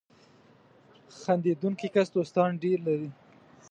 [1.19, 3.09] •خندېدونکی کس دوستان ډېر لري.